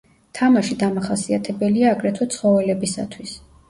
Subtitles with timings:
[0.39, 3.43] თამაში დამახასიათებელია აგრეთვე ცხოველებისათვის.